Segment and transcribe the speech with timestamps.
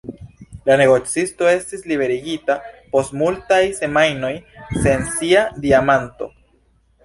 [0.69, 2.57] La negocisto estis liberigita
[2.95, 4.35] post multaj semajnoj,
[4.81, 6.35] sen sia diamanto.